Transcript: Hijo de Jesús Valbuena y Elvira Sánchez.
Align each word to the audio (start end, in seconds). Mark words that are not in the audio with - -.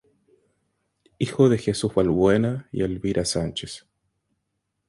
Hijo 1.19 1.47
de 1.47 1.59
Jesús 1.59 1.93
Valbuena 1.93 2.67
y 2.71 2.81
Elvira 2.81 3.23
Sánchez. 3.23 3.85